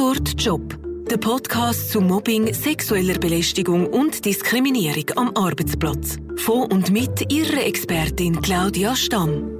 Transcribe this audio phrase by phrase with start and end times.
[0.00, 0.78] Tatort Job.
[1.10, 6.16] Der Podcast zu Mobbing, sexueller Belästigung und Diskriminierung am Arbeitsplatz.
[6.36, 9.50] Von und mit Ihrer Expertin Claudia Stamm.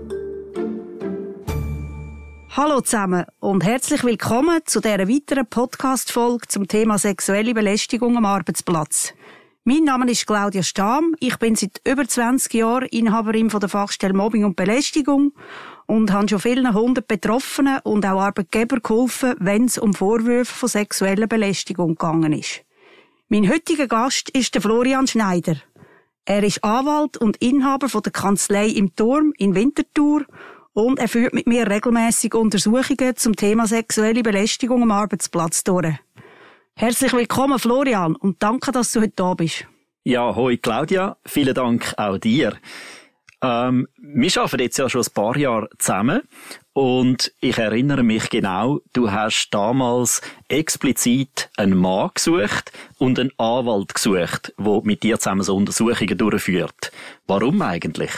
[2.57, 9.13] Hallo zusammen und herzlich willkommen zu dieser weiteren Podcast-Folge zum Thema sexuelle Belästigung am Arbeitsplatz.
[9.65, 11.15] Mein Name ist Claudia Stamm.
[11.21, 15.35] Ich bin seit über 20 Jahren Inhaberin von der Fachstelle Mobbing und Belästigung
[15.91, 20.69] und habe schon vielen hundert Betroffenen und auch Arbeitgeber geholfen, wenn es um Vorwürfe von
[20.69, 22.63] sexueller Belästigung gegangen ist.
[23.29, 25.57] Mein heutiger Gast ist der Florian Schneider.
[26.25, 30.27] Er ist Anwalt und Inhaber von der Kanzlei im Turm in Winterthur
[30.75, 35.97] und er führt mit mir regelmäßig Untersuchungen zum Thema sexuelle Belästigung am Arbeitsplatz durch.
[36.77, 39.67] Herzlich willkommen, Florian, und danke, dass du heute da bist.
[40.05, 42.57] Ja, hoi Claudia, vielen Dank auch dir.
[43.43, 46.23] Ähm, wir arbeiten jetzt ja schon ein paar Jahre zusammen
[46.75, 53.95] und ich erinnere mich genau, du hast damals explizit einen Mann gesucht und einen Anwalt
[53.95, 56.93] gesucht, der mit dir zusammen so Untersuchungen durchführt.
[57.27, 58.13] Warum eigentlich?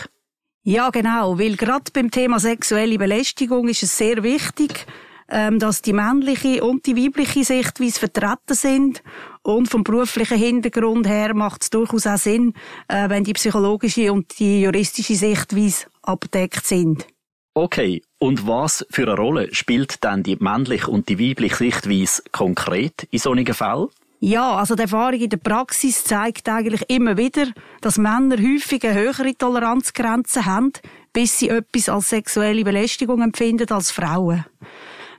[0.65, 4.87] Ja, genau, weil gerade beim Thema sexuelle Belästigung ist es sehr wichtig,
[5.29, 9.03] dass die männliche und die weibliche Sichtweise vertreten sind.
[9.43, 12.55] Und vom beruflichen Hintergrund her macht es durchaus auch Sinn,
[12.89, 17.07] äh, wenn die psychologische und die juristische Sichtweise abdeckt sind.
[17.55, 23.07] Okay, und was für eine Rolle spielt dann die männliche und die weibliche Sichtweise konkret
[23.11, 23.89] in solchen Fällen?
[24.21, 27.49] Ja, also die Erfahrung in der Praxis zeigt eigentlich immer wieder,
[27.81, 30.73] dass Männer häufig eine höhere Toleranzgrenze haben,
[31.13, 34.45] bis sie etwas als sexuelle Belästigung empfinden als Frauen.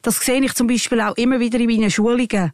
[0.04, 2.52] Das sehe ich zum Beispiel auch immer wieder in meinen Schulungen.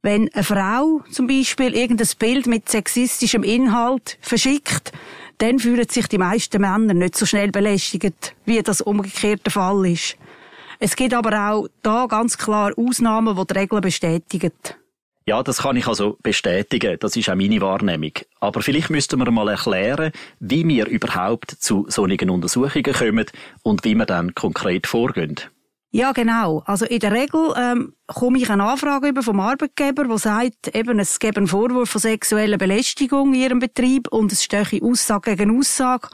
[0.00, 4.92] Wenn eine Frau zum Beispiel irgendein Bild mit sexistischem Inhalt verschickt,
[5.38, 10.16] dann fühlen sich die meisten Männer nicht so schnell belästigt, wie das umgekehrte Fall ist.
[10.78, 14.52] Es gibt aber auch da ganz klar Ausnahmen, die die Regeln bestätigen.
[15.26, 16.98] Ja, das kann ich also bestätigen.
[17.00, 18.12] Das ist auch meine Wahrnehmung.
[18.38, 23.26] Aber vielleicht müssten wir mal erklären, wie wir überhaupt zu solchen Untersuchungen kommen
[23.62, 25.36] und wie wir dann konkret vorgehen.
[25.94, 26.64] Ja, genau.
[26.66, 30.98] Also in der Regel ähm, komme ich eine Anfrage über vom Arbeitgeber, der sagt, eben,
[30.98, 35.56] es gebe einen Vorwurf von sexueller Belästigung in ihrem Betrieb und es stehe Aussage gegen
[35.56, 36.08] Aussage.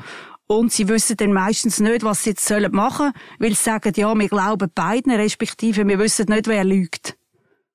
[0.47, 4.15] Und sie wissen dann meistens nicht, was sie jetzt machen sollen, weil sie sagen, ja,
[4.15, 7.17] wir glauben beiden, respektive wir wissen nicht, wer lügt.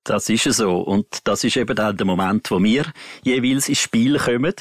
[0.06, 0.76] Das ist so.
[0.78, 2.84] Und das ist eben dann der Moment, wo wir
[3.24, 4.54] jeweils ins Spiel kommen.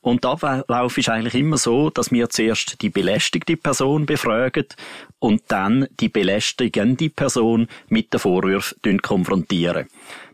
[0.00, 4.64] Und der Ablauf ist eigentlich immer so, dass wir zuerst die belästigte Person befragen
[5.18, 9.86] und dann die belästigende Person mit den Vorwürfen konfrontieren.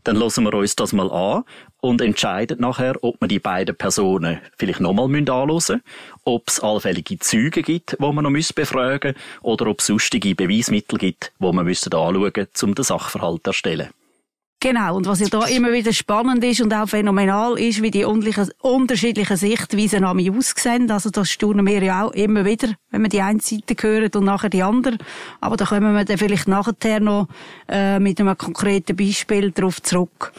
[0.04, 1.42] Dann lassen wir uns das mal an
[1.80, 5.82] und entscheiden nachher, ob wir die beiden Personen vielleicht nochmal anschauen müssen,
[6.22, 10.98] ob es allfällige Züge gibt, wo man noch befragen müssen, oder ob es sonstige Beweismittel
[10.98, 13.88] gibt, wo man anschauen müssen, um den Sachverhalt zu erstellen.
[14.62, 18.04] Genau, und was ja da immer wieder spannend ist und auch phänomenal ist, wie die
[18.04, 20.88] unterschiedlichen Sichtweisen an mich aussehen.
[20.88, 24.24] Also das staunen wir ja auch immer wieder, wenn wir die eine Seite hören und
[24.24, 24.98] nachher die andere.
[25.40, 27.26] Aber da kommen wir dann vielleicht nachher noch
[27.68, 30.32] äh, mit einem konkreten Beispiel darauf zurück.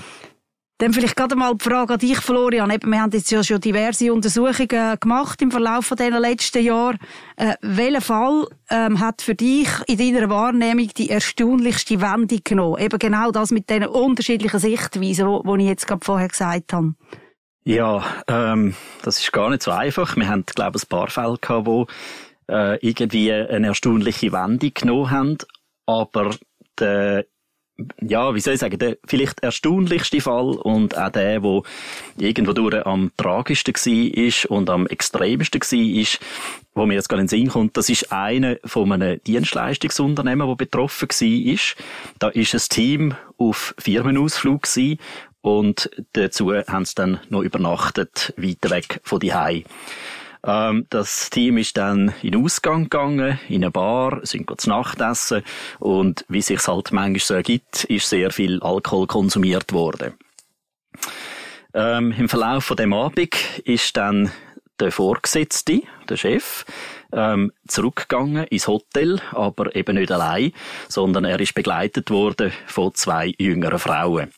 [0.83, 2.69] Dann vielleicht gerade mal die Frage an dich, Florian.
[2.69, 6.99] Eben, wir haben jetzt ja schon diverse Untersuchungen gemacht im Verlauf den letzten Jahren.
[7.37, 12.81] Äh, welcher Fall ähm, hat für dich in deiner Wahrnehmung die erstaunlichste Wendung genommen?
[12.81, 16.95] Eben genau das mit diesen unterschiedlichen Sichtweisen, die ich jetzt gerade vorher gesagt habe.
[17.63, 20.17] Ja, ähm, das ist gar nicht so einfach.
[20.17, 21.87] Wir haben, glaube ich, ein paar Fälle gehabt, wo
[22.49, 25.37] äh, irgendwie eine erstaunliche Wendung genommen haben.
[25.85, 26.31] Aber
[26.77, 27.25] der
[28.01, 31.63] ja, wie soll ich sagen, der vielleicht erstaunlichste Fall und auch der, wo
[32.17, 36.19] irgendwo durch am tragischsten war und am extremsten war,
[36.75, 40.55] wo mir jetzt gerade in den Sinn kommt, das ist einer von einem Dienstleistungsunternehmen, der
[40.55, 41.57] betroffen war.
[42.19, 44.99] Da ist ein Team auf Firmenausflug gewesen
[45.41, 49.63] und dazu haben sie dann noch übernachtet, weiter weg von die Hause.
[50.45, 54.99] Ähm, das Team ist dann in den Ausgang gegangen, in eine Bar, sind zu Nacht
[55.01, 55.43] essen
[55.79, 60.13] und wie sich's halt manchmal so ergibt, ist sehr viel Alkohol konsumiert worden.
[61.73, 64.31] Ähm, Im Verlauf von dem Abend ist dann
[64.79, 66.65] der Vorgesetzte, der Chef,
[67.13, 70.51] ähm, zurückgegangen ins Hotel, aber eben nicht allein,
[70.89, 74.31] sondern er ist begleitet worden von zwei jüngeren Frauen.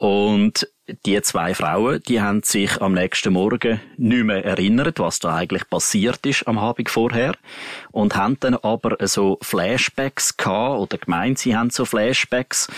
[0.00, 0.66] Und
[1.04, 5.68] die zwei Frauen, die haben sich am nächsten Morgen nicht mehr erinnert, was da eigentlich
[5.68, 7.34] passiert ist am Abend vorher.
[7.92, 12.68] Und haben dann aber so Flashbacks gehabt, oder gemeint, sie haben so Flashbacks.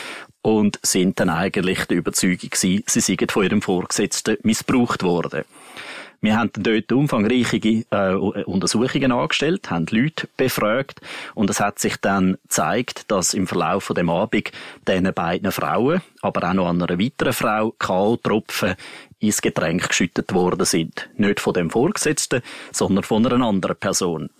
[0.43, 5.45] Und sind dann eigentlich der Überzeugung gewesen, sie seien von ihrem Vorgesetzten missbraucht worden.
[6.23, 7.57] Wir haben dort umfangreiche
[7.91, 11.01] äh, Untersuchungen angestellt, haben Leute befragt
[11.35, 14.53] und es hat sich dann gezeigt, dass im Verlauf von dem Abend
[14.87, 18.77] diesen beiden Frauen, aber auch noch einer weiteren Frau, K.O.-Tropfen
[19.19, 21.11] ins Getränk geschüttet worden sind.
[21.17, 24.31] Nicht von dem Vorgesetzten, sondern von einer anderen Person.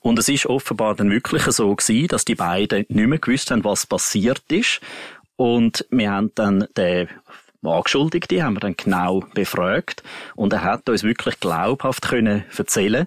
[0.00, 3.64] Und es ist offenbar dann wirklich so gewesen, dass die beiden nicht mehr gewusst haben,
[3.64, 4.80] was passiert ist.
[5.36, 7.08] Und wir haben dann den
[7.62, 10.02] Angeschuldigten haben wir dann genau befragt
[10.34, 13.06] und er hat uns wirklich glaubhaft können erzählen,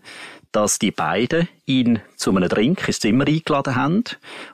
[0.51, 4.03] dass die beiden ihn zu einem Drink ins Zimmer eingeladen haben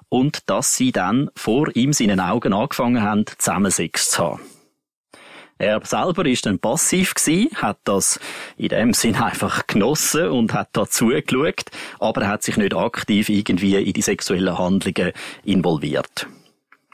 [0.08, 4.42] und dass sie dann vor ihm seinen Augen angefangen haben, zusammen Sex zu haben.
[5.58, 8.18] Er selber ist dann passiv gewesen, hat das
[8.56, 11.66] in dem Sinn einfach genossen und hat da zugeschaut,
[12.00, 15.12] aber er hat sich nicht aktiv irgendwie in die sexuellen Handlungen
[15.44, 16.28] involviert.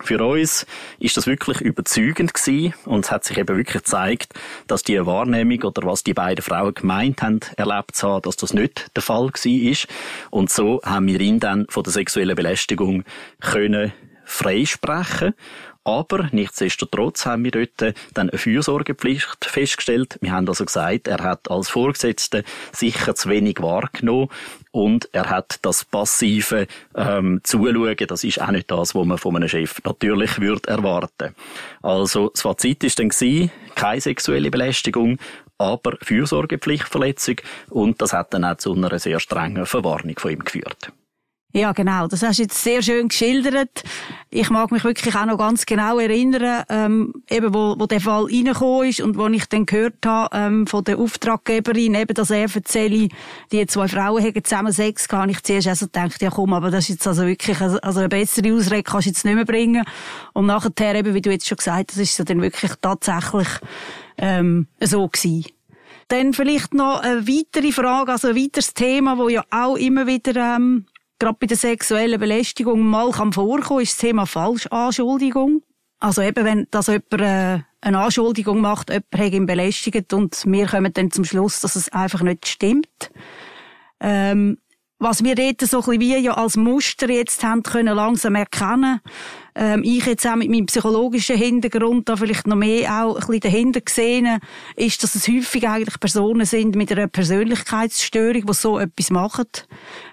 [0.01, 0.65] Für uns
[1.00, 4.33] ist das wirklich überzeugend gewesen und es hat sich eben wirklich gezeigt,
[4.68, 8.88] dass die Wahrnehmung oder was die beiden Frauen gemeint haben, erlebt haben, dass das nicht
[8.95, 9.88] der Fall gewesen ist.
[10.31, 13.06] Und so haben wir ihn dann von der sexuellen Belästigung
[13.39, 13.94] können
[14.25, 15.33] freisprechen
[15.86, 20.18] aber nichtsdestotrotz haben wir dort dann eine Fürsorgepflicht festgestellt.
[20.20, 22.42] Wir haben also gesagt, er hat als Vorgesetzter
[22.72, 24.30] sicher zu wenig wahrgenommen
[24.72, 29.36] und er hat das passive ähm, Zuschauen, das ist auch nicht das, was man von
[29.36, 31.36] einem Chef natürlich würde erwarten.
[31.84, 35.20] Also das Fazit ist dann gewesen, keine sexuelle Belästigung,
[35.60, 37.36] aber Fürsorgepflichtverletzung
[37.70, 40.92] und das hat dann auch zu einer sehr strengen Verwarnung von ihm geführt.
[41.56, 42.07] Ja, genau.
[42.07, 43.81] Das hast du jetzt sehr schön geschildert.
[44.30, 48.25] Ich mag mich wirklich auch noch ganz genau erinnern, ähm, eben wo, wo der Fall
[48.25, 52.54] reingekommen ist und wo ich dann gehört habe ähm, von der Auftraggeberin, eben, dass er
[52.54, 53.07] erzähle,
[53.54, 55.31] die zwei Frauen haben zusammen Sex gehabt.
[55.31, 58.10] Ich zuerst also gedacht, ja komm, aber das ist jetzt also wirklich, also, also eine
[58.10, 59.86] bessere Ausrede kannst du jetzt nicht mehr bringen.
[60.34, 63.48] Und nachher eben, wie du jetzt schon gesagt hast, ist es dann wirklich tatsächlich
[64.18, 65.46] ähm, so gewesen.
[66.10, 70.36] Dann vielleicht noch eine weitere Frage, also ein weiteres Thema, wo ja auch immer wieder
[70.36, 70.86] ähm,
[71.19, 75.63] gerade bei der sexuellen Belästigung mal kann vorkommen, ist das Thema Falschanschuldigung.
[76.00, 80.67] Also eben, wenn das jemand äh, eine Anschuldigung macht, jemand hat ihn belästigt und wir
[80.67, 83.12] kommen dann zum Schluss, dass es einfach nicht stimmt.
[84.00, 84.57] Ähm,
[84.97, 89.01] was wir dort so ein bisschen wie ja als Muster jetzt haben können langsam erkennen,
[89.53, 93.39] ähm, ich jetzt auch mit meinem psychologischen Hintergrund da vielleicht noch mehr auch ein bisschen
[93.41, 94.39] dahinter gesehen,
[94.75, 99.47] ist, dass es häufig eigentlich Personen sind mit einer Persönlichkeitsstörung, die so etwas machen.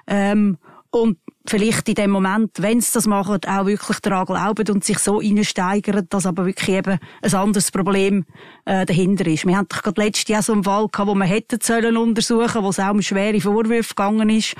[0.07, 0.59] Ähm,
[0.93, 1.17] und
[1.47, 5.17] vielleicht in dem Moment, wenn sie das machen, auch wirklich daran glauben und sich so
[5.17, 8.27] reinsteigern, dass aber wirklich eben ein anderes Problem
[8.67, 9.47] äh, dahinter ist.
[9.47, 12.63] Wir hatten doch gerade letztes Jahr so einen Fall gehabt, wo wir hätten sollen untersuchen,
[12.63, 14.55] wo es auch um schwere Vorwürfe gegangen ist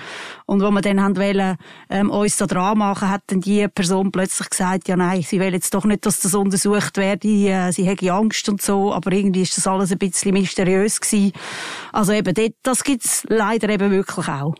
[0.47, 1.57] und wo wir dann haben wollen,
[1.91, 5.53] ähm, uns da dran machen, hat dann die Person plötzlich gesagt, ja nein, sie will
[5.53, 9.43] jetzt doch nicht, dass das untersucht werde, äh, sie hätte Angst und so, aber irgendwie
[9.43, 11.33] ist das alles ein bisschen mysteriös gewesen.
[11.93, 14.55] Also eben, das gibt's leider eben wirklich auch.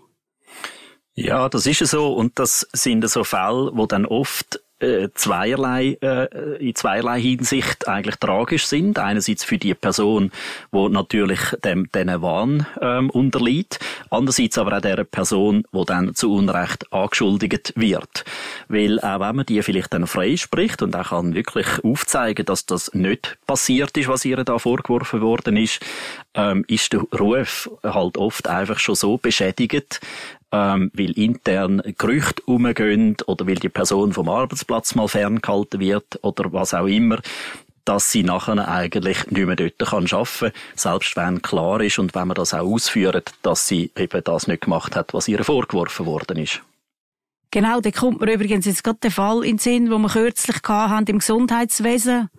[1.15, 6.57] Ja, das ist so und das sind so Fälle, wo dann oft äh, zweierlei, äh,
[6.57, 8.99] in zweierlei Hinsicht eigentlich tragisch sind.
[8.99, 10.33] Einerseits für die Person,
[10.71, 13.79] wo natürlich dem, diesen Wahn ähm, unterliegt.
[14.11, 18.25] Andererseits aber auch der Person, wo dann zu Unrecht angeschuldigt wird.
[18.69, 22.93] Weil auch wenn man die vielleicht dann freispricht und auch kann wirklich aufzeigen, dass das
[22.95, 25.81] nicht passiert ist, was ihr da vorgeworfen worden ist,
[26.35, 30.01] ähm, ist der Ruf halt oft einfach schon so beschädigt,
[30.53, 36.53] ähm, weil intern Gerüchte umgehen oder weil die Person vom Arbeitsplatz mal ferngehalten wird oder
[36.53, 37.19] was auch immer,
[37.85, 42.29] dass sie nachher eigentlich nicht mehr dort arbeiten kann, selbst wenn klar ist und wenn
[42.29, 46.39] man das auch ausführt, dass sie eben das nicht gemacht hat, was ihr vorgeworfen worden
[46.39, 46.63] ist.
[47.51, 50.57] Genau, da kommt mir übrigens jetzt gerade der Fall in den Sinn, wo wir kürzlich
[50.67, 52.31] hatten im Gesundheitswesen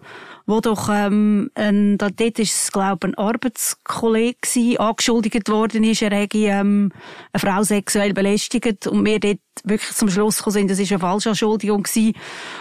[0.46, 6.02] wo doch, ähm, ein, da, dort ist es, glaube ein Arbeitskollege gewesen, angeschuldigt worden ist,
[6.02, 6.92] er hätte, ähm,
[7.32, 11.00] eine Frau sexuell belästigt und wir dort wirklich zum Schluss gekommen sind, das ist eine
[11.00, 12.14] Falschanschuldigung gewesen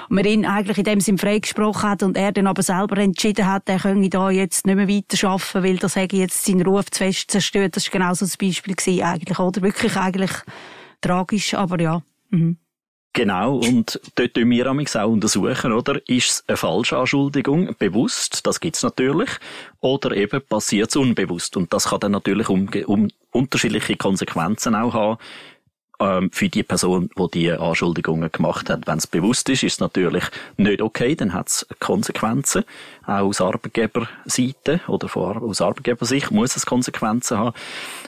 [0.09, 3.47] und wir ihn eigentlich in dem Sinn freigesprochen hat und er dann aber selber entschieden
[3.47, 6.99] hat, er könne da jetzt nicht mehr weiterarbeiten, weil das hätte jetzt seinen Ruf zu
[6.99, 7.77] fest zerstört.
[7.77, 9.63] Das war genau so ein Beispiel gewesen, eigentlich, oder?
[9.63, 10.33] Wirklich eigentlich
[11.01, 12.03] tragisch, aber ja.
[12.31, 12.59] Mhm.
[13.15, 16.01] Genau, und dort tun wir auch untersuchen, oder?
[16.09, 18.47] Ist es eine Falschanschuldigung bewusst?
[18.47, 19.29] Das gibt's natürlich.
[19.81, 21.59] Oder eben passiert es unbewusst?
[21.59, 25.19] Und das kann dann natürlich um, um unterschiedliche Konsequenzen auch haben
[26.03, 28.87] ähm, für die Person, die die Anschuldigungen gemacht hat.
[28.87, 30.25] Wenn es bewusst ist, ist es natürlich
[30.57, 32.65] nicht okay, dann hat es Konsequenzen.
[33.05, 37.57] Auch aus Arbeitgeberseite oder von, aus Arbeitgebersicht muss es Konsequenzen haben.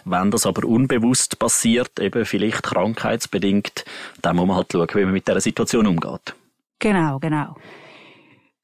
[0.04, 3.84] Wenn das aber unbewusst passiert, eben vielleicht krankheitsbedingt,
[4.22, 6.34] dann muss man halt schauen, wie man mit dieser Situation umgeht.
[6.78, 7.56] Genau, genau.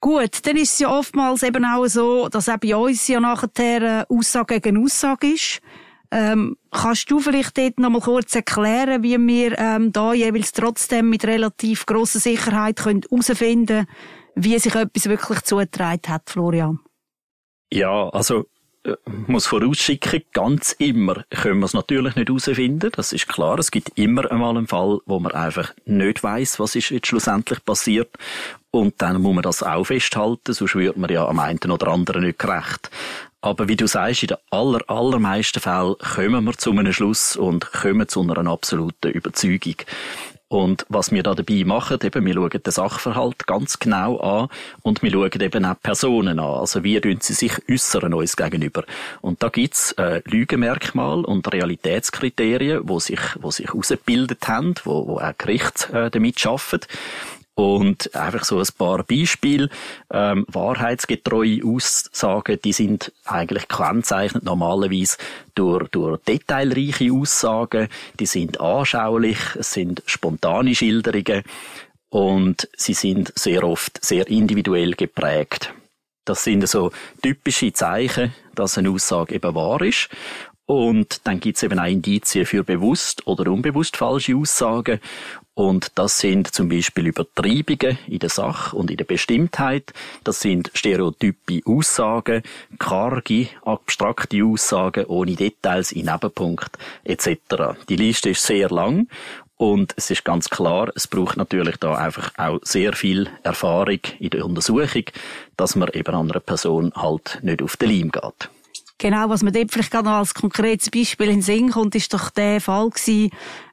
[0.01, 4.07] Gut, dann ist es ja oftmals eben auch so, dass auch bei uns ja nachher
[4.09, 5.61] Aussage gegen Aussage ist.
[6.13, 11.09] Ähm, kannst du vielleicht dort noch mal kurz erklären, wie wir ähm, da jeweils trotzdem
[11.09, 13.89] mit relativ grosser Sicherheit herausfinden können,
[14.35, 16.81] wie sich etwas wirklich zugetragen hat, Florian?
[17.73, 18.47] Ja, also
[18.83, 22.91] äh, muss vorausschicken, ganz immer können wir es natürlich nicht herausfinden.
[22.97, 23.59] Das ist klar.
[23.59, 27.65] Es gibt immer einmal einen Fall, wo man einfach nicht weiß, was ist jetzt schlussendlich
[27.65, 28.17] passiert.
[28.71, 32.23] Und dann muss man das auch festhalten, sonst wird man ja am einen oder anderen
[32.23, 32.91] nicht gerecht.
[33.43, 37.73] Aber wie du sagst, in den aller, allermeisten Fällen kommen wir zu einem Schluss und
[37.73, 39.77] kommen zu einer absoluten Überzeugung.
[40.49, 44.49] Und was wir da dabei machen, eben, wir schauen den Sachverhalt ganz genau an
[44.83, 46.59] und wir schauen eben auch Personen an.
[46.59, 48.83] Also wie tun sie sich äußern uns gegenüber.
[49.21, 55.21] Und da gibt's äh, Lügenmerkmale und Realitätskriterien, wo sich, wo sich ausgebildet haben, wo, wo
[55.21, 56.81] auch Gerichte äh, damit arbeiten.
[57.61, 59.69] Und einfach so ein paar Beispiele.
[60.11, 65.19] Ähm, wahrheitsgetreue Aussagen, die sind eigentlich kennzeichnet normalerweise
[65.55, 67.89] durch, durch detailreiche Aussagen.
[68.19, 71.43] Die sind anschaulich, es sind spontane Schilderungen
[72.09, 75.75] und sie sind sehr oft sehr individuell geprägt.
[76.25, 80.09] Das sind so typische Zeichen, dass eine Aussage eben wahr ist.
[80.65, 85.01] Und dann gibt es eben auch Indizien für bewusst oder unbewusst falsche Aussagen.
[85.61, 89.93] Und das sind zum Beispiel Übertreibungen in der Sache und in der Bestimmtheit.
[90.25, 92.43] Das sind stereotype Aussagen,
[92.79, 97.77] karge, abstrakte Aussagen ohne Details in Nebenpunkt etc.
[97.91, 99.09] Die Liste ist sehr lang
[99.59, 104.31] und es ist ganz klar, es braucht natürlich da einfach auch sehr viel Erfahrung in
[104.31, 105.05] der Untersuchung,
[105.59, 108.49] dass man eben an einer Person halt nicht auf den Leim geht.
[109.01, 112.29] Genau, was mir dort vielleicht noch als konkretes Beispiel in den Sinn kommt, ist doch
[112.29, 113.31] der Fall gewesen,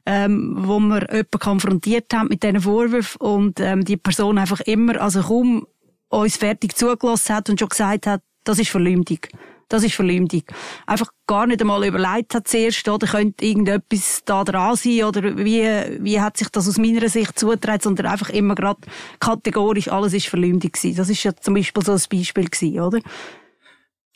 [0.08, 5.02] ähm, wo wir jemanden konfrontiert haben mit diesen Vorwürfen und ähm, die Person einfach immer,
[5.02, 5.68] also kaum
[6.08, 9.20] uns fertig zugelassen hat und schon gesagt hat, das ist Verleumdung.
[9.68, 10.44] Das ist Verleumdung.
[10.86, 15.68] Einfach gar nicht einmal überlegt hat zuerst, oder könnte irgendetwas da dran sein, oder wie,
[16.00, 18.80] wie hat sich das aus meiner Sicht zugetragen, sondern einfach immer gerade
[19.20, 20.96] kategorisch, alles ist Verleumdung gewesen.
[20.96, 23.00] Das ist ja zum Beispiel so ein Beispiel gewesen, oder?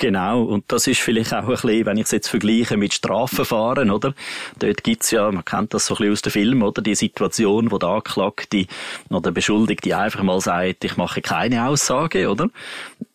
[0.02, 3.92] Genau, und das ist vielleicht auch ein bisschen, wenn ich es jetzt vergleiche mit Strafverfahren,
[3.92, 4.16] oder?
[4.58, 6.82] Dort gibt's ja, man kennt das so ein bisschen aus dem Film, oder?
[6.82, 8.66] Die Situation, wo der Anklagte
[9.12, 12.50] oder der Beschuldigte einfach mal sagt, ich mache keine Aussage, oder?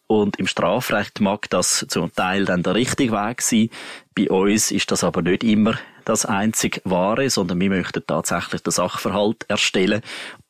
[0.06, 3.68] Und im Strafrecht mag das zum Teil dann der richtige Weg sein.
[4.14, 5.74] Bei uns ist das aber nicht immer
[6.06, 10.00] das einzig Wahre, sondern wir möchten tatsächlich den Sachverhalt erstellen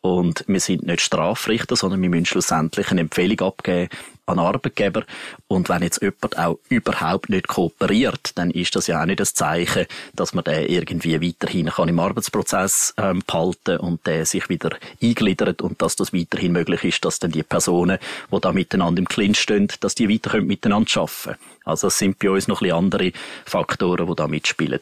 [0.03, 3.89] und wir sind nicht Strafrichter, sondern wir müssen schlussendlich eine Empfehlung abgeben
[4.27, 5.05] an Arbeitgeber.
[5.49, 9.35] Und wenn jetzt jemand auch überhaupt nicht kooperiert, dann ist das ja auch nicht das
[9.35, 14.71] Zeichen, dass man den irgendwie weiterhin kann im Arbeitsprozess ähm, behalten und der sich wieder
[15.03, 17.99] eingliedert und dass das weiterhin möglich ist, dass dann die Personen,
[18.31, 21.37] die da miteinander im Clinch stehen, dass die weiter miteinander arbeiten können.
[21.65, 23.13] Also es sind bei uns noch ein bisschen andere
[23.45, 24.81] Faktoren, die da mitspielen.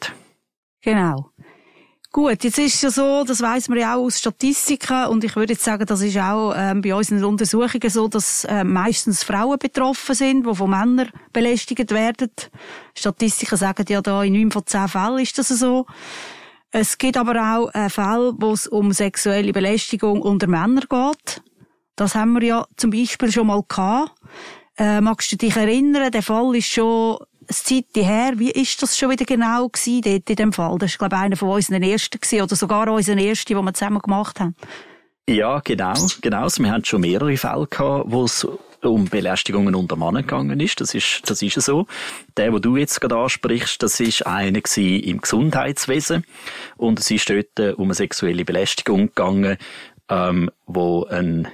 [0.85, 1.31] Genau.
[2.11, 5.35] Gut, jetzt ist es ja so, das weiß man ja auch aus Statistiken und ich
[5.35, 9.59] würde jetzt sagen, das ist auch ähm, bei unseren Untersuchungen so, dass äh, meistens Frauen
[9.59, 12.31] betroffen sind, die von Männern belästigt werden.
[12.95, 15.87] Statistiken sagen ja da, in neun von zehn Fällen ist das so.
[16.71, 21.41] Es gibt aber auch äh, Fälle, wo es um sexuelle Belästigung unter Männern geht.
[21.97, 24.13] Das haben wir ja zum Beispiel schon mal gehabt.
[24.77, 28.33] Äh, magst du dich erinnern, der Fall ist schon eine Zeit her.
[28.35, 30.77] Wie ist das schon wieder genau gewesen dort in dem Fall?
[30.77, 33.73] Das ist, glaube ich, einer von unseren ersten gewesen, oder sogar unseren ersten, den wir
[33.73, 34.55] zusammen gemacht haben.
[35.27, 36.47] Ja, genau, genau.
[36.47, 38.47] Wir haben schon mehrere Fälle gehabt, wo es
[38.83, 40.79] um Belästigungen unter Männern gegangen ist.
[40.79, 41.87] Das ist, das ist so.
[42.37, 46.25] Der, wo du jetzt gerade ansprichst, das ist einer im Gesundheitswesen.
[46.77, 49.57] Und es ist dort äh, um eine sexuelle Belästigung gegangen,
[50.09, 51.47] ähm, wo ein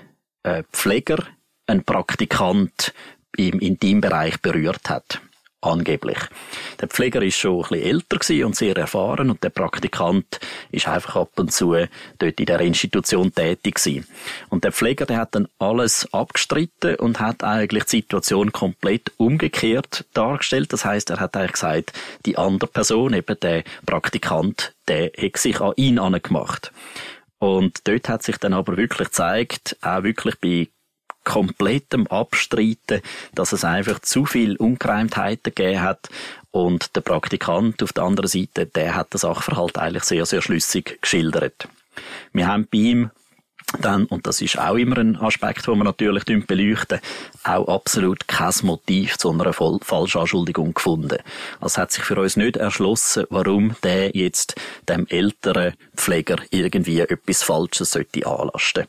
[0.44, 1.24] äh, Pfleger,
[1.68, 2.94] ein Praktikant
[3.38, 5.22] im Intimbereich berührt hat
[5.62, 6.18] angeblich.
[6.80, 10.40] Der Pfleger ist schon ein bisschen älter und sehr erfahren und der Praktikant
[10.72, 11.76] ist einfach ab und zu
[12.18, 14.08] dort in der Institution tätig gewesen.
[14.50, 20.06] Und der Pfleger, der hat dann alles abgestritten und hat eigentlich die Situation komplett umgekehrt
[20.14, 20.74] dargestellt.
[20.74, 21.94] Das heißt, er hat eigentlich gesagt,
[22.26, 26.72] die andere Person, eben der Praktikant, der hat sich an ihn angemacht.
[27.40, 30.68] Und dort hat sich dann aber wirklich gezeigt, auch wirklich bei
[31.24, 33.02] komplettem Abstreiten,
[33.34, 36.10] dass es einfach zu viel Ungereimtheiten gegeben hat
[36.52, 41.00] und der Praktikant auf der anderen Seite, der hat das Sachverhalt eigentlich sehr, sehr schlüssig
[41.02, 41.68] geschildert.
[42.34, 43.12] Wir haben bei ihm
[43.80, 47.00] dann, und das ist auch immer ein Aspekt, den wir natürlich beleuchten,
[47.44, 51.20] auch absolut kein Motiv zu einer Falschanschuldigung gefunden.
[51.60, 54.56] Also es hat sich für uns nicht erschlossen, warum der jetzt
[54.90, 58.88] dem älteren Pfleger irgendwie etwas Falsches sollte anlasten.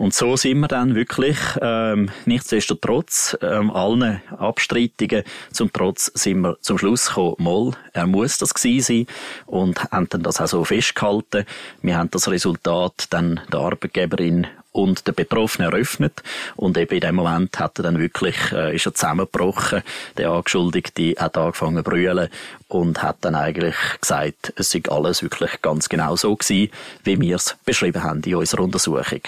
[0.00, 6.56] Und so sind wir dann wirklich, ähm, nichtsdestotrotz, ähm, allen Abstreitungen zum Trotz sind wir
[6.62, 9.06] zum Schluss gekommen, mal, er muss das gewesen sein
[9.44, 11.44] und haben dann das auch so festgehalten.
[11.82, 16.22] Wir haben das Resultat dann der Arbeitgeberin und der Betroffene eröffnet.
[16.56, 19.82] Und eben in dem Moment hat er dann wirklich äh, ist er zusammengebrochen.
[20.16, 22.30] Der Angeschuldigte hat angefangen zu brüllen
[22.68, 26.70] und hat dann eigentlich gesagt es sei alles wirklich ganz genau so gewesen
[27.04, 29.20] wie wir es beschrieben haben in unserer Untersuchung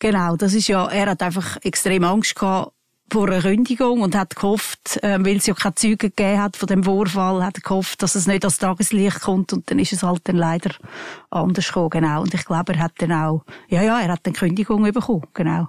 [0.00, 2.72] genau das ist ja er hat einfach extrem Angst gehabt
[3.12, 6.68] vor einer Kündigung und hat gehofft, äh, weil es ja keine Züge gegeben hat von
[6.68, 10.22] dem Vorfall, hat gehofft, dass es nicht ans Tageslicht kommt und dann ist es halt
[10.24, 10.70] dann leider
[11.30, 12.22] anders gekommen, genau.
[12.22, 15.68] Und ich glaube, er hat dann auch, ja, ja, er hat dann Kündigung bekommen, genau.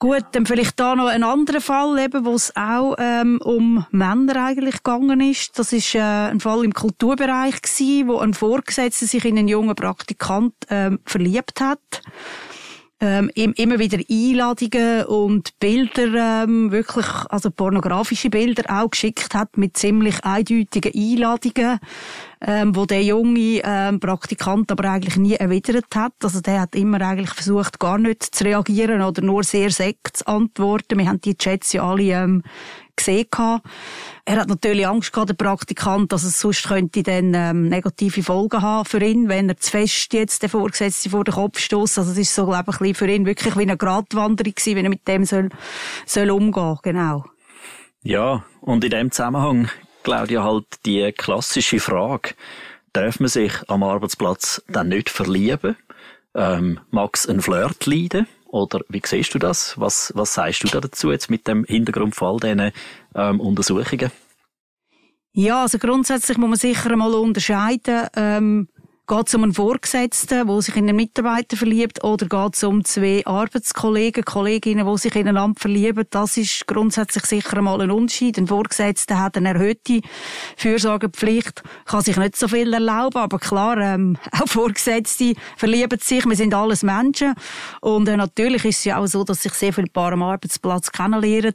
[0.00, 4.44] Gut, dann vielleicht da noch ein anderer Fall, eben, wo es auch ähm, um Männer
[4.44, 5.58] eigentlich gegangen ist.
[5.58, 9.74] Das ist äh, ein Fall im Kulturbereich gewesen, wo ein Vorgesetzter sich in einen jungen
[9.74, 11.80] Praktikant ähm, verliebt hat
[13.00, 19.76] ähm, immer wieder Einladungen und Bilder, ähm, wirklich, also pornografische Bilder auch geschickt hat mit
[19.76, 21.78] ziemlich eindeutigen Einladungen,
[22.40, 26.12] ähm, wo der junge ähm, Praktikant aber eigentlich nie erwidert hat.
[26.22, 30.26] Also der hat immer eigentlich versucht, gar nicht zu reagieren oder nur sehr sekt zu
[30.26, 30.98] antworten.
[30.98, 32.42] Wir haben die Chats ja alle ähm,
[32.98, 33.66] gesehen gehabt.
[34.24, 38.60] Er hat natürlich Angst gehabt, der Praktikant, dass es sonst könnte dann ähm, negative Folgen
[38.60, 41.98] haben für ihn, wenn er zu fest jetzt den Vorgesetzten vor den Kopf stößt.
[41.98, 44.90] Also es ist so, glaube ich, für ihn wirklich wie eine Gratwanderung gewesen, wenn er
[44.90, 45.48] mit dem soll,
[46.04, 47.24] soll umgehen, genau.
[48.02, 49.68] Ja, und in dem Zusammenhang,
[50.02, 52.34] Claudia, halt die klassische Frage,
[52.92, 55.76] darf man sich am Arbeitsplatz dann nicht verlieben?
[56.34, 58.26] Ähm, mag es ein Flirt leiden?
[58.46, 59.78] Oder wie siehst du das?
[59.78, 62.72] Was, was sagst du da dazu jetzt mit dem Hintergrund von all diesen
[63.14, 64.10] ähm, Untersuchungen?
[65.32, 68.68] Ja, also grundsätzlich muss man sicher einmal unterscheiden, ähm,
[69.10, 72.84] Geht es um einen Vorgesetzten, der sich in einen Mitarbeiter verliebt, oder geht es um
[72.84, 76.04] zwei Arbeitskollegen, Kolleginnen, die sich ineinander verlieben?
[76.10, 78.36] Das ist grundsätzlich sicher einmal ein Unterschied.
[78.36, 80.02] Ein Vorgesetzter hat eine erhöhte
[80.58, 86.36] Fürsorgepflicht, kann sich nicht so viel erlauben, aber klar, ähm, auch Vorgesetzte verlieben sich, wir
[86.36, 87.32] sind alles Menschen.
[87.80, 90.92] Und äh, natürlich ist es ja auch so, dass sich sehr viele Paare am Arbeitsplatz
[90.92, 91.54] kennenlernen.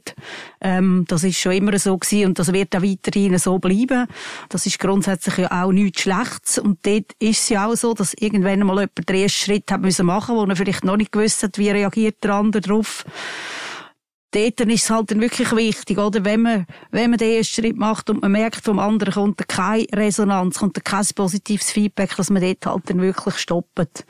[0.60, 4.08] Ähm, das ist schon immer so gewesen und das wird auch weiterhin so bleiben.
[4.48, 6.58] Das ist grundsätzlich ja auch nichts Schlechtes.
[6.58, 9.80] Und dort ist es ja auch so, dass irgendwann mal jemand den ersten Schritt hat
[9.80, 13.04] müssen machen, wo er vielleicht noch nicht gewusst hat, wie reagiert der andere darauf.
[14.34, 16.24] Dort ist es halt dann wirklich wichtig, oder?
[16.24, 19.86] Wenn man, wenn man den ersten Schritt macht und man merkt, vom anderen kommt keine
[19.92, 24.04] Resonanz, kommt kein positives Feedback, dass man dort halt dann wirklich stoppt.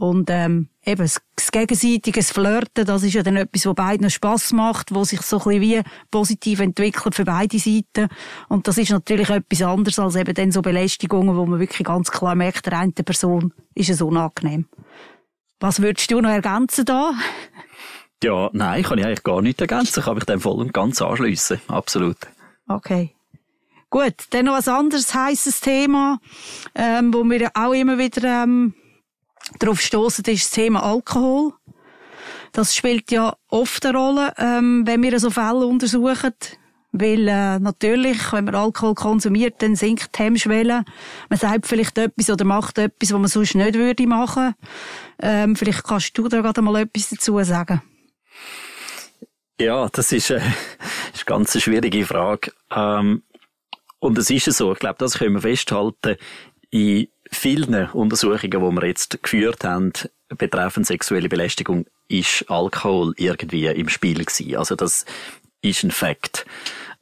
[0.00, 4.50] Und, ähm, eben, das, das gegenseitige Flirten, das ist ja dann etwas, was beiden Spass
[4.50, 8.08] macht, wo sich so ein bisschen wie positiv entwickelt für beide Seiten.
[8.48, 12.10] Und das ist natürlich etwas anderes als eben dann so Belästigungen, wo man wirklich ganz
[12.10, 14.64] klar merkt, der eine Person ist es unangenehm.
[15.60, 17.12] Was würdest du noch ergänzen da?
[18.24, 20.02] Ja, nein, kann ich eigentlich gar nicht ergänzen.
[20.02, 21.60] Kann mich dem voll und ganz anschliessen.
[21.68, 22.16] Absolut.
[22.68, 23.14] Okay.
[23.90, 26.20] Gut, dann noch ein anderes heißes Thema,
[26.74, 28.72] ähm, wo wir auch immer wieder ähm,
[29.58, 31.52] darauf stoßen, ist das Thema Alkohol.
[32.52, 36.34] Das spielt ja oft eine Rolle, ähm, wenn wir so Fälle untersuchen.
[36.92, 40.84] Weil äh, natürlich, wenn man Alkohol konsumiert, dann sinkt die Hemmschwelle.
[41.28, 44.54] Man sagt vielleicht etwas oder macht etwas, was man sonst nicht würde machen.
[45.20, 47.80] Ähm, vielleicht kannst du da gerade mal etwas dazu sagen.
[49.60, 50.36] Ja, das ist, äh,
[51.14, 52.52] ist eine ganz schwierige Frage.
[52.74, 53.22] Ähm,
[54.00, 56.16] und es ist so, ich glaube, das können wir festhalten,
[56.70, 59.92] in vielen Untersuchungen, die wir jetzt geführt haben,
[60.28, 64.56] betreffend sexuelle Belästigung, ist Alkohol irgendwie im Spiel gewesen.
[64.56, 65.04] Also das
[65.62, 66.46] ist ein Fakt.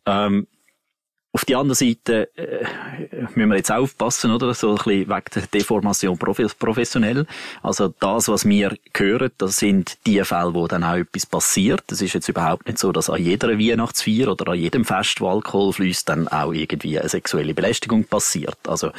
[0.07, 0.47] Ähm,
[1.33, 2.64] auf die andere Seite äh,
[3.35, 4.55] müssen wir jetzt aufpassen, oder?
[4.55, 7.27] So ein bisschen wegen der Deformation professionell.
[7.62, 11.83] Also das, was wir hören, das sind die Fälle, wo dann auch etwas passiert.
[11.88, 15.29] Das ist jetzt überhaupt nicht so, dass an jeder Weihnachtsfeier oder an jedem Fest, wo
[15.29, 18.59] Alkohol fließt, dann auch irgendwie eine sexuelle Belästigung passiert.
[18.67, 18.91] Also,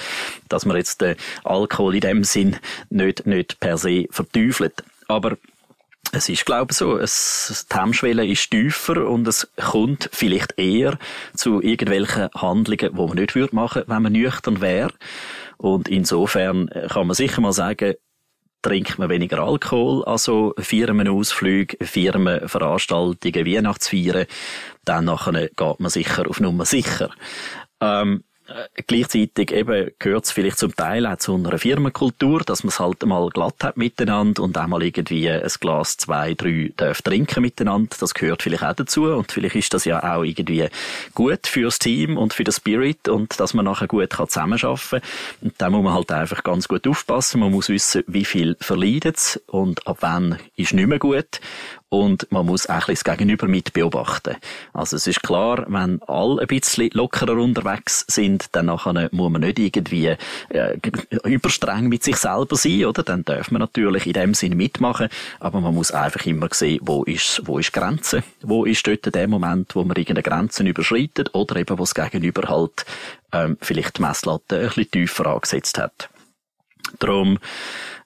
[0.50, 2.58] dass man jetzt den Alkohol in dem Sinn
[2.92, 4.84] nicht, nicht per se verteufelt.
[5.08, 5.38] Aber
[6.12, 10.98] es ist, glaube ich, so, es, die Hemmschwelle ist tiefer und es kommt vielleicht eher
[11.36, 14.94] zu irgendwelchen Handlungen, die man nicht würde machen, wenn man nüchtern wäre.
[15.58, 17.96] Und insofern äh, kann man sicher mal sagen,
[18.62, 24.26] trinkt man weniger Alkohol, also Firmenausflüge, Firmenveranstaltungen, Weihnachtsfeiern,
[24.86, 27.10] dann nachher geht man sicher auf Nummer sicher.
[27.80, 28.29] Ähm, äh,
[28.88, 33.06] gleichzeitig eben gehört es vielleicht zum Teil auch zu einer Firmenkultur, dass man es halt
[33.06, 37.96] mal glatt hat miteinander und auch mal irgendwie ein Glas, zwei, drei darf trinken miteinander.
[38.00, 40.68] Das gehört vielleicht auch dazu und vielleicht ist das ja auch irgendwie
[41.14, 45.02] gut fürs Team und für den Spirit und dass man nachher gut kann zusammenarbeiten kann.
[45.42, 47.42] Und da muss man halt einfach ganz gut aufpassen.
[47.42, 51.40] Man muss wissen, wie viel verleidet und ab wann ist nicht mehr gut
[51.90, 54.36] und man muss auch ein bisschen das Gegenüber mit beobachten.
[54.74, 59.42] Also es ist klar, wenn alle ein bisschen lockerer unterwegs sind, dann nachher muss man
[59.42, 60.16] nicht irgendwie
[60.50, 60.78] äh,
[61.24, 63.02] überstreng mit sich selber sein, oder?
[63.02, 67.04] Dann darf man natürlich in dem Sinn mitmachen, aber man muss einfach immer sehen, wo
[67.04, 71.56] ist, wo ist Grenze, wo ist dort der Moment, wo man irgendeine Grenze überschreitet oder
[71.56, 72.86] eben, wo das Gegenüber halt
[73.32, 76.10] ähm, vielleicht die Messlatte ein bisschen tiefer angesetzt hat.
[77.00, 77.40] Darum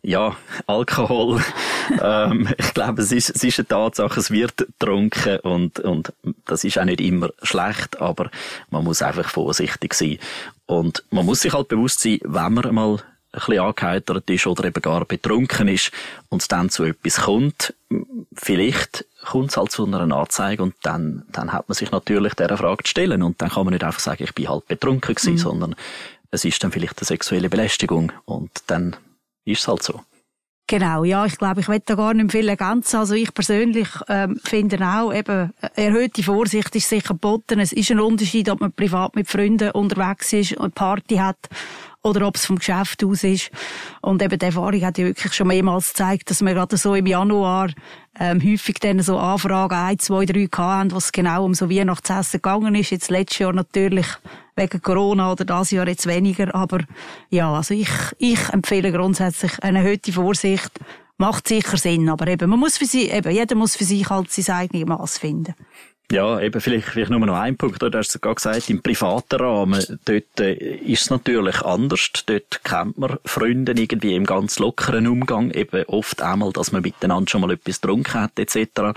[0.04, 0.36] ja,
[0.68, 1.42] Alkohol,
[2.02, 6.14] ähm, ich glaube, es ist, es ist eine Tatsache, es wird getrunken und, und
[6.46, 8.30] das ist auch nicht immer schlecht, aber
[8.70, 10.20] man muss einfach vorsichtig sein.
[10.66, 14.66] Und man muss sich halt bewusst sein, wenn man mal ein bisschen angeheitert ist oder
[14.66, 15.92] eben gar betrunken ist
[16.30, 17.74] und es dann zu etwas kommt,
[18.36, 22.58] vielleicht kommt es halt zu einer Anzeige und dann, dann hat man sich natürlich dieser
[22.58, 25.34] Frage zu stellen und dann kann man nicht einfach sagen, ich bin halt betrunken gewesen,
[25.34, 25.38] mhm.
[25.38, 25.76] sondern
[26.30, 28.98] es ist dann vielleicht eine sexuelle Belästigung und dann
[29.46, 30.02] ist halt so.
[30.68, 32.98] Genau, ja, ich glaube, ich will da gar nicht viel ergänzen.
[32.98, 37.60] Also ich persönlich ähm, finde auch, eben, erhöhte Vorsicht ist sicher geboten.
[37.60, 41.50] Es ist ein Unterschied, ob man privat mit Freunden unterwegs ist und Party hat
[42.02, 43.52] oder ob es vom Geschäft aus ist.
[44.02, 47.06] Und eben die Erfahrung hat ja wirklich schon mehrmals gezeigt, dass wir gerade so im
[47.06, 47.70] Januar
[48.20, 52.76] ähm, häufig dann so Anfragen ein, zwei, drei hatten, was genau um so Weihnachtsessen gegangen
[52.76, 52.92] ist.
[52.92, 54.08] Jetzt letztes Jahr natürlich
[54.56, 56.54] wegen Corona oder das Jahr jetzt weniger.
[56.54, 56.80] Aber
[57.30, 60.72] ja, also ich, ich empfehle grundsätzlich eine erhöhte Vorsicht.
[61.18, 64.32] Macht sicher Sinn, aber eben, man muss für sie, eben, jeder muss für sich halt
[64.32, 65.54] sein eigenes Maß finden.
[66.12, 67.82] Ja, eben vielleicht, vielleicht nur noch ein Punkt.
[67.82, 72.12] Du hast es gerade gesagt, im privaten Rahmen, dort äh, ist es natürlich anders.
[72.28, 75.50] Dort kennt man Freunde irgendwie im ganz lockeren Umgang.
[75.52, 78.94] Eben oft einmal, dass man miteinander schon mal etwas getrunken hat, etc.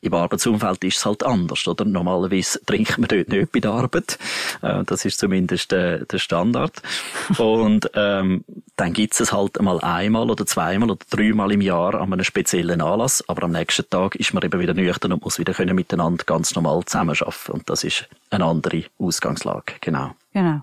[0.00, 1.84] Im Arbeitsumfeld ist es halt anders, oder?
[1.84, 4.18] Normalerweise trinkt man dort nicht bei der Arbeit.
[4.62, 6.82] Äh, das ist zumindest der, der Standard.
[7.38, 8.44] Und ähm,
[8.76, 12.80] dann gibt es halt mal einmal oder zweimal oder dreimal im Jahr an einem speziellen
[12.80, 16.24] Anlass, aber am nächsten Tag ist man eben wieder nüchtern und muss wieder können miteinander
[16.24, 17.52] ganz normal zusammenarbeiten.
[17.52, 20.14] Und das ist eine andere Ausgangslage, genau.
[20.32, 20.62] Genau.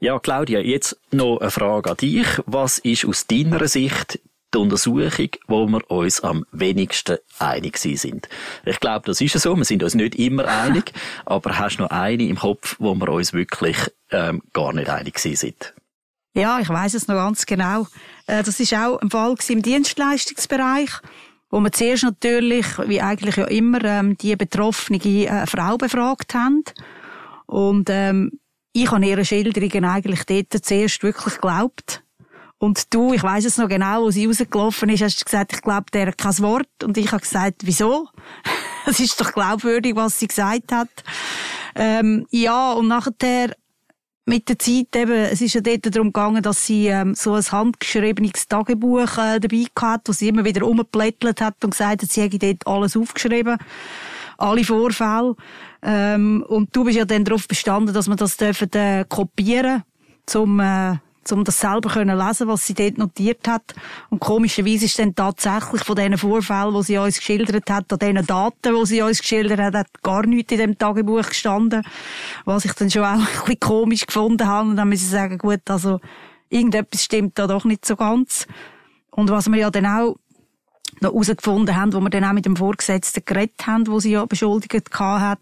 [0.00, 2.26] Ja, Claudia, jetzt noch eine Frage an dich.
[2.44, 4.18] Was ist aus deiner Sicht
[4.56, 8.28] die Untersuchung, wo wir uns am wenigsten einig sind.
[8.64, 9.54] Ich glaube, das ist so.
[9.54, 10.92] Wir sind uns nicht immer einig,
[11.26, 13.76] aber hast du noch eine im Kopf, wo wir uns wirklich
[14.10, 15.74] ähm, gar nicht einig sind?
[16.34, 17.86] Ja, ich weiß es noch ganz genau.
[18.26, 20.90] Äh, das ist auch ein Fall im Dienstleistungsbereich,
[21.50, 26.64] wo wir zuerst natürlich, wie eigentlich ja immer, ähm, die betroffene äh, Frau befragt haben.
[27.46, 28.40] Und ähm,
[28.72, 32.02] ich habe ihre Schilderungen eigentlich dort zuerst wirklich geglaubt.
[32.58, 35.86] Und du, ich weiß es noch genau, wo sie rausgelaufen ist, hast gesagt, ich glaube
[35.92, 36.68] der hat kein Wort.
[36.82, 38.08] Und ich habe gesagt, wieso?
[38.88, 40.88] Es ist doch glaubwürdig, was sie gesagt hat.
[41.74, 43.50] Ähm, ja, und nachher
[44.26, 47.42] mit der Zeit eben, es ist ja dort darum gegangen, dass sie ähm, so ein
[47.42, 52.22] handgeschriebenes Tagebuch äh, dabei hatte, wo sie immer wieder umgeblättert hat und gesagt hat, sie
[52.22, 53.56] hätte dort alles aufgeschrieben,
[54.36, 55.36] alle Vorfälle.
[55.82, 59.84] Ähm, und du bist ja dann darauf bestanden, dass man das dürfen, äh, kopieren
[60.26, 60.96] zum äh,
[61.32, 63.74] um das selber können lesen, was sie dort notiert hat.
[64.10, 68.26] Und komischerweise ist dann tatsächlich von diesen Vorfällen, die sie uns geschildert hat, an diesen
[68.26, 71.82] Daten, die sie uns geschildert hat, hat gar nichts in dem Tagebuch gestanden.
[72.44, 74.70] Was ich dann schon auch ein bisschen komisch gefunden habe.
[74.70, 76.00] Und dann muss ich sagen, gut, also,
[76.48, 78.46] irgendetwas stimmt da doch nicht so ganz.
[79.10, 80.16] Und was wir ja dann auch
[81.00, 84.24] noch herausgefunden haben, wo wir dann auch mit dem Vorgesetzten geredet haben, wo sie ja
[84.24, 85.38] beschuldigt hat,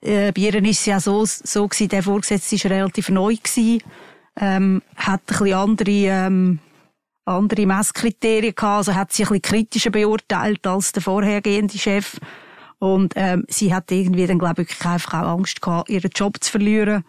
[0.00, 3.82] äh, bei ihr ist es ja so, so gewesen, der Vorgesetzte war relativ neu gewesen
[4.40, 6.58] ähm, hat ein bisschen andere, ähm,
[7.26, 12.18] andere Messkriterien gehabt, also hat sie ein bisschen kritischer beurteilt als der vorhergehende Chef.
[12.78, 16.50] Und ähm, sie hat irgendwie dann, glaube ich, einfach auch Angst gehabt, ihren Job zu
[16.50, 17.04] verlieren.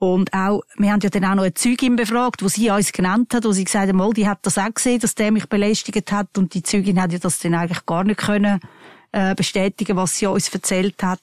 [0.00, 3.32] Und auch, wir haben ja dann auch noch eine Zeugin befragt, wo sie uns genannt
[3.34, 6.36] hat, wo sie gesagt hat, die hat das auch gesehen, dass der mich belästigt hat.
[6.36, 8.60] Und die Zeugin hat ja das dann eigentlich gar nicht können
[9.12, 11.20] äh, bestätigen, was sie uns erzählt hat.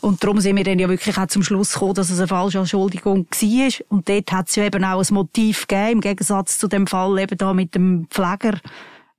[0.00, 2.58] Und darum sind wir dann ja wirklich auch zum Schluss gekommen, dass es eine falsche
[2.58, 3.86] Entschuldigung war.
[3.88, 7.18] Und dort hat es ja eben auch ein Motiv gegeben, im Gegensatz zu dem Fall
[7.18, 8.58] eben da mit dem Pfleger,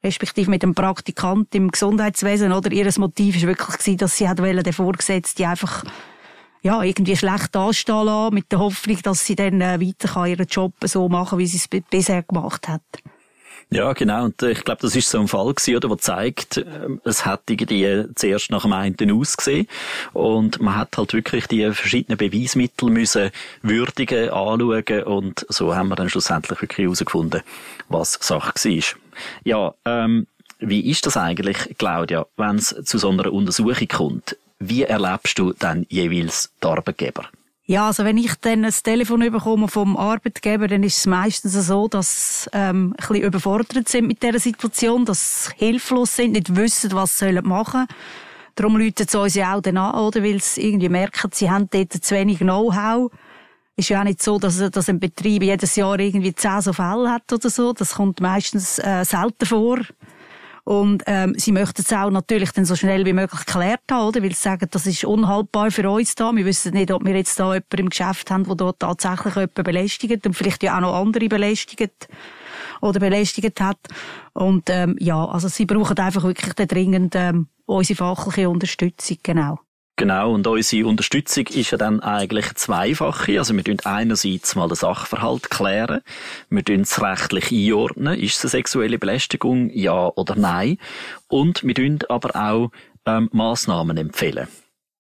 [0.04, 2.72] respektive mit dem Praktikant im Gesundheitswesen, oder?
[2.72, 5.84] Ihr Motiv war wirklich gewesen, dass sie hat wollen, den Vorgesetzten einfach,
[6.62, 10.48] ja, irgendwie schlecht anstehen lassen, mit der Hoffnung, dass sie dann äh, weiter kann ihren
[10.48, 12.82] Job so machen, wie sie es bisher gemacht hat.
[13.70, 14.26] Ja, genau.
[14.26, 17.26] Und äh, ich glaube, das ist so ein Fall gewesen, oder, der zeigt, ähm, es
[17.26, 19.68] hat irgendwie zuerst nach dem einen ausgesehen
[20.14, 23.30] und man hat halt wirklich die verschiedenen Beweismittel müssen
[23.64, 27.42] würdigen, anschauen und so haben wir dann schlussendlich wirklich herausgefunden,
[27.90, 28.84] was Sache war.
[29.44, 30.28] Ja, ähm,
[30.60, 34.38] wie ist das eigentlich, Claudia, wenn es zu so einer Untersuchung kommt?
[34.60, 37.26] Wie erlebst du dann jeweils die Arbeitgeber?
[37.70, 41.90] Ja, also wenn ich dann ein Telefon bekomme vom Arbeitgeber, dann ist es meistens so,
[41.90, 46.94] dass ähm, ein bisschen überfordert sind mit dieser Situation, dass sie hilflos sind, nicht wissen,
[46.94, 47.88] was sie machen sollen.
[48.56, 50.24] Darum läutet es uns ja auch dann an, oder?
[50.24, 53.12] Weil sie irgendwie merken, sie haben dort zu wenig Know-how.
[53.76, 57.12] Ist ja auch nicht so, dass, dass ein Betrieb jedes Jahr irgendwie zehn so Fälle
[57.12, 57.74] hat oder so.
[57.74, 59.80] Das kommt meistens äh, selten vor.
[60.68, 64.22] Und ähm, sie möchten es auch natürlich dann so schnell wie möglich geklärt haben, oder?
[64.22, 66.36] Weil sie sagen, das ist unhaltbar für uns da.
[66.36, 69.64] Wir wissen nicht, ob wir jetzt da jemanden im Geschäft haben, der dort tatsächlich jemanden
[69.64, 72.10] belästigt und vielleicht ja auch noch andere belästigt
[72.82, 73.78] oder belästigt hat.
[74.34, 79.60] Und ähm, ja, also sie brauchen einfach wirklich dringend ähm, unsere fachliche Unterstützung, genau.
[80.00, 83.40] Genau, und unsere Unterstützung ist ja dann eigentlich zweifache.
[83.40, 86.02] Also wir tun einerseits mal den Sachverhalt klären,
[86.52, 90.78] wir tun es rechtlich einordnen, ist es eine sexuelle Belästigung, ja oder nein,
[91.28, 92.72] und wir tun aber auch
[93.08, 94.48] ähm, Massnahmen empfehlen.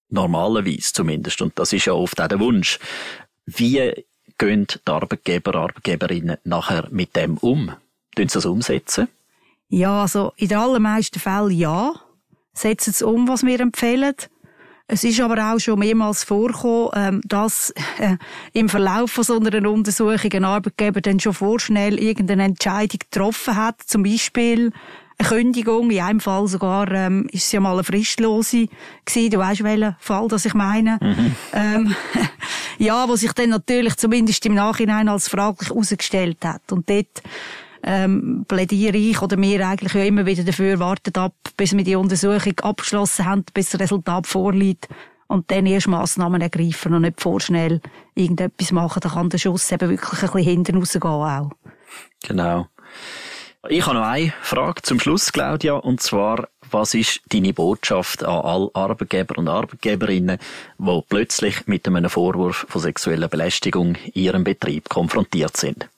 [0.10, 2.80] Normalerweise zumindest, und das ist ja oft auch der Wunsch.
[3.46, 4.04] Wie
[4.40, 7.72] gehen die Arbeitgeber, Arbeitgeberinnen nachher mit dem um?
[8.16, 9.10] Tun sie das umsetzen?
[9.70, 11.94] Ja, also in den allermeisten Fällen ja.
[12.54, 14.16] Setzen sie um, was wir empfehlen.
[14.90, 18.16] Es ist aber auch schon mehrmals vorgekommen, ähm, dass äh,
[18.54, 23.82] im Verlauf von so einer Untersuchung ein Arbeitgeber dann schon vorschnell irgendeine Entscheidung getroffen hat,
[23.86, 24.72] zum Beispiel
[25.18, 28.68] eine Kündigung, in einem Fall sogar ähm, ist es ja mal eine Fristlose
[29.04, 31.00] gewesen, du weißt welchen Fall, das ich meine.
[31.02, 31.36] Mhm.
[31.54, 31.96] Ähm,
[32.78, 36.72] ja, wo sich dann natürlich zumindest im Nachhinein als fraglich herausgestellt hat.
[36.72, 37.24] Und dort
[37.88, 41.96] ähm, plädiere ich oder wir eigentlich ja immer wieder dafür, wartet ab, bis wir die
[41.96, 44.90] Untersuchung abgeschlossen haben, bis das Resultat vorliegt
[45.28, 47.82] und dann erst Massnahmen ergreifen und nicht vorschnell
[48.14, 49.00] irgendetwas machen.
[49.02, 51.52] Da kann der Schuss eben wirklich ein bisschen hinten rausgehen auch.
[52.24, 52.68] Genau.
[53.70, 58.42] Ich habe noch eine Frage zum Schluss, Claudia, und zwar, was ist deine Botschaft an
[58.46, 60.40] alle Arbeitgeber und Arbeitgeberinnen,
[60.78, 65.90] die plötzlich mit einem Vorwurf von sexueller Belästigung in ihrem Betrieb konfrontiert sind?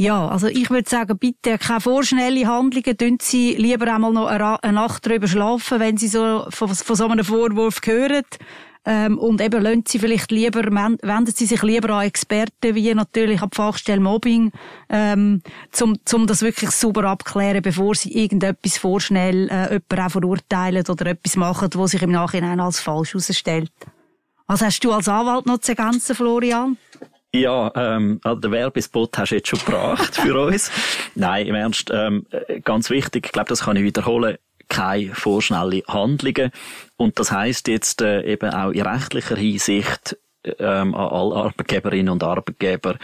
[0.00, 2.96] Ja, also ich würde sagen, bitte keine vorschnelle Handlungen.
[2.96, 7.06] Tun Sie lieber einmal noch eine Nacht drüber schlafen, wenn Sie so von, von so
[7.06, 8.24] einem Vorwurf hören.
[8.86, 13.42] Ähm, und eben lassen Sie vielleicht lieber, wenden Sie sich lieber an Experten, wie natürlich
[13.42, 14.52] an die Fachstelle Mobbing,
[14.88, 20.84] ähm, zum, zum das wirklich super abklären, bevor Sie irgendetwas vorschnell äh, jemanden auch verurteilen
[20.88, 23.70] oder etwas machen, was sich im Nachhinein als falsch herausstellt.
[24.46, 26.78] Was hast du als Anwalt noch zu ergänzen, Florian?
[27.32, 30.70] Ja, ähm, also den Werbespot hast du jetzt schon gebracht für uns.
[31.14, 32.26] Nein, im Ernst, ähm,
[32.64, 34.36] ganz wichtig, ich glaube, das kann ich wiederholen,
[34.68, 36.50] keine vorschnelle Handlungen.
[36.96, 40.16] Und das heißt jetzt äh, eben auch in rechtlicher Hinsicht
[40.58, 42.96] ähm, an alle Arbeitgeberinnen und Arbeitgeber,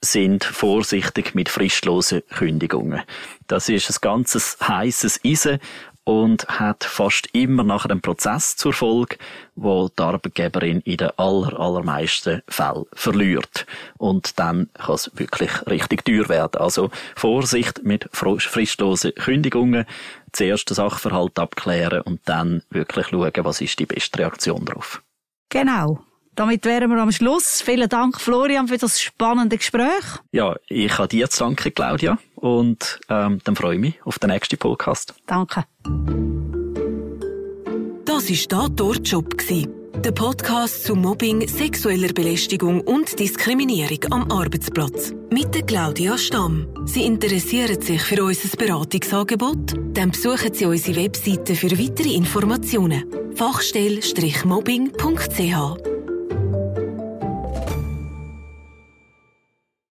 [0.00, 3.02] sind vorsichtig mit fristlosen Kündigungen.
[3.46, 5.58] Das ist ein ganzes heißes Eisen
[6.06, 9.18] und hat fast immer nachher einen Prozess zur Folge,
[9.56, 13.66] wo die Arbeitgeberin in den aller, allermeisten Fällen verliert.
[13.98, 16.60] Und dann kann es wirklich richtig teuer werden.
[16.60, 19.84] Also Vorsicht mit fristlosen Kündigungen,
[20.30, 25.02] zuerst den Sachverhalt abklären und dann wirklich schauen, was ist die beste Reaktion darauf.
[25.48, 26.04] Genau.
[26.36, 27.62] Damit wären wir am Schluss.
[27.62, 30.04] Vielen Dank, Florian, für das spannende Gespräch.
[30.32, 32.18] Ja, ich habe dir zu danken, Claudia.
[32.34, 35.14] Und ähm, dann freue ich mich auf den nächsten Podcast.
[35.26, 35.64] Danke.
[38.04, 39.36] Das war der Torjob
[40.04, 45.14] der Podcast zu Mobbing, sexueller Belästigung und Diskriminierung am Arbeitsplatz.
[45.30, 46.66] Mit der Claudia Stamm.
[46.84, 49.72] Sie interessieren sich für unser Beratungsangebot?
[49.94, 53.06] Dann besuchen Sie unsere Webseite für weitere Informationen.
[53.34, 56.05] Fachstelle-mobbing.ch